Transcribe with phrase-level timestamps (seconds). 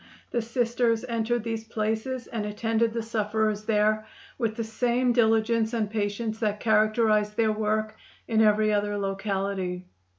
[0.31, 4.07] The Sisters entered these places and attended the sufferers there
[4.39, 9.85] with the same diligence and patience that characterized their work in every other locality.